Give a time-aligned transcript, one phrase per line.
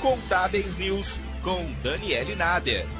[0.00, 2.99] Contábeis News com Daniele Nader.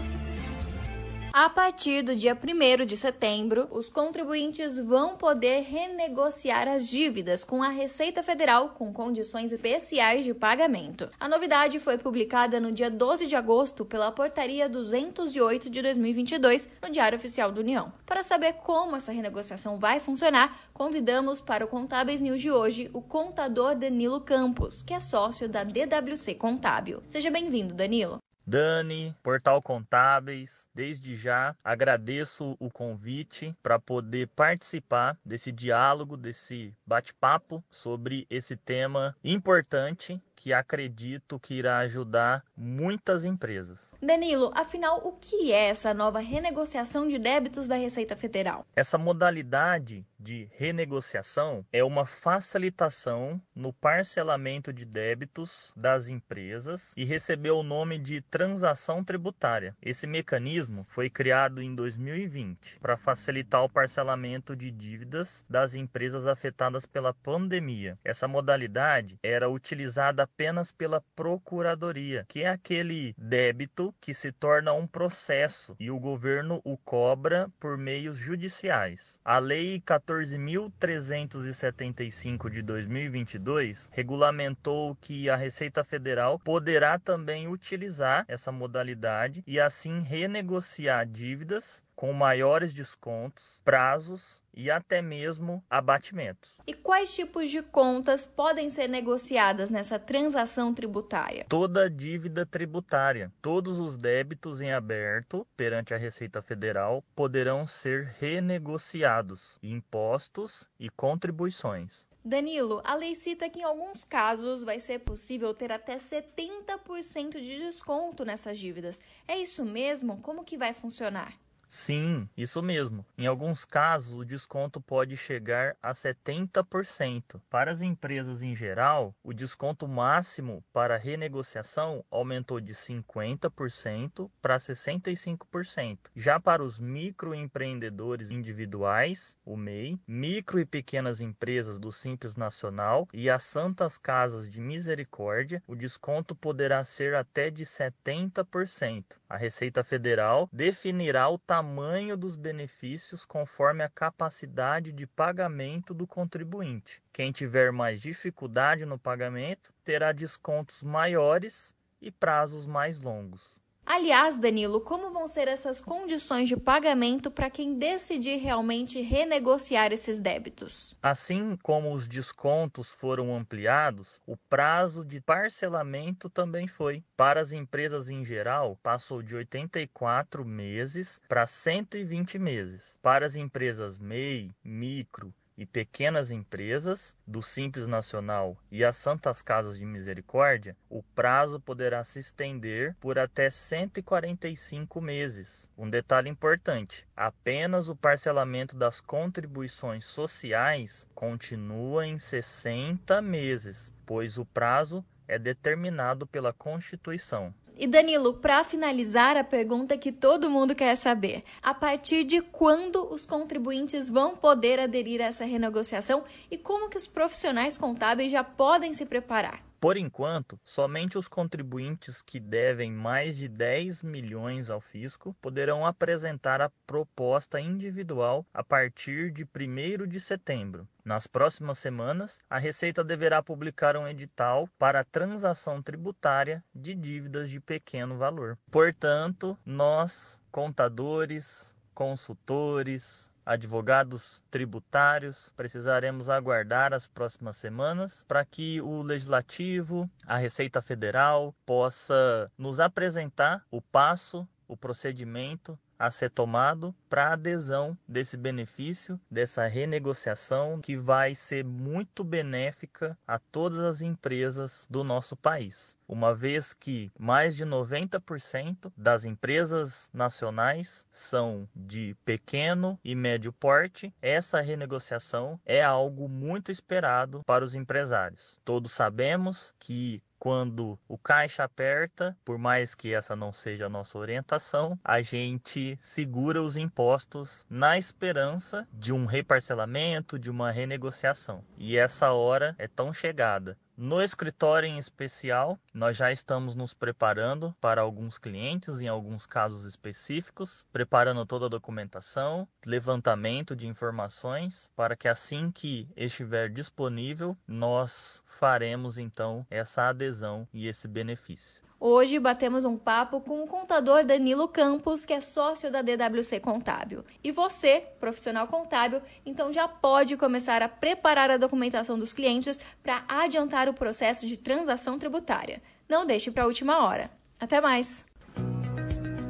[1.41, 7.63] A partir do dia 1 de setembro, os contribuintes vão poder renegociar as dívidas com
[7.63, 11.09] a Receita Federal com condições especiais de pagamento.
[11.19, 16.91] A novidade foi publicada no dia 12 de agosto pela Portaria 208 de 2022 no
[16.91, 17.91] Diário Oficial da União.
[18.05, 23.01] Para saber como essa renegociação vai funcionar, convidamos para o Contábeis News de hoje o
[23.01, 27.03] contador Danilo Campos, que é sócio da DWC Contábil.
[27.07, 28.21] Seja bem-vindo, Danilo.
[28.51, 37.63] Dani, Portal Contábeis, desde já agradeço o convite para poder participar desse diálogo, desse bate-papo
[37.71, 43.95] sobre esse tema importante que acredito que irá ajudar muitas empresas.
[44.01, 48.65] Danilo, afinal, o que é essa nova renegociação de débitos da Receita Federal?
[48.75, 57.59] Essa modalidade de renegociação é uma facilitação no parcelamento de débitos das empresas e recebeu
[57.59, 59.77] o nome de transação tributária.
[59.83, 66.87] Esse mecanismo foi criado em 2020 para facilitar o parcelamento de dívidas das empresas afetadas
[66.87, 67.99] pela pandemia.
[68.03, 74.87] Essa modalidade era utilizada apenas pela procuradoria, que é aquele débito que se torna um
[74.87, 79.21] processo e o governo o cobra por meios judiciais.
[79.25, 89.43] A Lei 14.375 de 2022 regulamentou que a Receita Federal poderá também utilizar essa modalidade
[89.47, 96.57] e assim renegociar dívidas com maiores descontos, prazos e até mesmo abatimentos.
[96.67, 101.45] E quais tipos de contas podem ser negociadas nessa transação tributária?
[101.47, 109.59] Toda dívida tributária, todos os débitos em aberto perante a Receita Federal poderão ser renegociados,
[109.63, 112.07] impostos e contribuições.
[112.25, 117.59] Danilo, a lei cita que em alguns casos vai ser possível ter até 70% de
[117.59, 118.99] desconto nessas dívidas.
[119.29, 120.17] É isso mesmo?
[120.23, 121.39] Como que vai funcionar?
[121.73, 123.07] Sim, isso mesmo.
[123.17, 127.41] Em alguns casos, o desconto pode chegar a 70%.
[127.49, 136.11] Para as empresas em geral, o desconto máximo para renegociação aumentou de 50% para 65%.
[136.17, 143.31] Já para os microempreendedores individuais, o MEI, micro e pequenas empresas do Simples Nacional e
[143.31, 149.21] as Santas Casas de Misericórdia, o desconto poderá ser até de 70%.
[149.29, 156.07] A Receita Federal definirá o tamanho tamanho dos benefícios conforme a capacidade de pagamento do
[156.07, 157.03] contribuinte.
[157.13, 163.60] Quem tiver mais dificuldade no pagamento terá descontos maiores e prazos mais longos.
[163.85, 170.19] Aliás, Danilo, como vão ser essas condições de pagamento para quem decidir realmente renegociar esses
[170.19, 170.97] débitos?
[171.03, 177.03] Assim como os descontos foram ampliados, o prazo de parcelamento também foi.
[177.17, 182.99] Para as empresas em geral, passou de 84 meses para 120 meses.
[183.03, 189.77] Para as empresas MEI, micro e pequenas empresas do Simples Nacional e as Santas Casas
[189.77, 195.71] de Misericórdia, o prazo poderá se estender por até 145 meses.
[195.77, 204.47] Um detalhe importante: apenas o parcelamento das contribuições sociais continua em 60 meses, pois o
[204.47, 207.55] prazo é determinado pela Constituição.
[207.83, 213.11] E Danilo, para finalizar a pergunta que todo mundo quer saber, a partir de quando
[213.11, 218.45] os contribuintes vão poder aderir a essa renegociação e como que os profissionais contábeis já
[218.45, 219.70] podem se preparar?
[219.81, 226.61] Por enquanto, somente os contribuintes que devem mais de 10 milhões ao fisco poderão apresentar
[226.61, 230.87] a proposta individual a partir de 1 de setembro.
[231.03, 237.59] Nas próximas semanas, a Receita deverá publicar um edital para transação tributária de dívidas de
[237.59, 238.59] pequeno valor.
[238.71, 250.09] Portanto, nós, contadores, consultores, advogados tributários, precisaremos aguardar as próximas semanas para que o Legislativo,
[250.25, 257.97] a Receita Federal, possa nos apresentar o passo, o procedimento a ser tomado para adesão
[258.09, 265.37] desse benefício, dessa renegociação que vai ser muito benéfica a todas as empresas do nosso
[265.37, 273.53] país, uma vez que mais de 90% das empresas nacionais são de pequeno e médio
[273.53, 274.11] porte.
[274.23, 278.59] Essa renegociação é algo muito esperado para os empresários.
[278.65, 284.19] Todos sabemos que quando o caixa aperta, por mais que essa não seja a nossa
[284.19, 291.63] orientação, a gente segura os impostos na esperança de um reparcelamento, de uma renegociação.
[291.77, 293.77] E essa hora é tão chegada.
[294.03, 299.85] No escritório em especial, nós já estamos nos preparando para alguns clientes, em alguns casos
[299.85, 308.43] específicos, preparando toda a documentação, levantamento de informações, para que assim que estiver disponível, nós
[308.47, 311.83] faremos então essa adesão e esse benefício.
[312.03, 317.23] Hoje batemos um papo com o contador Danilo Campos, que é sócio da DWC Contábil.
[317.45, 323.23] E você, profissional contábil, então já pode começar a preparar a documentação dos clientes para
[323.29, 325.83] adiantar o processo de transação tributária.
[326.09, 327.31] Não deixe para a última hora.
[327.61, 328.25] Até mais!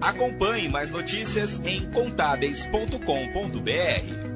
[0.00, 4.29] Acompanhe mais notícias em contábeis.com.br.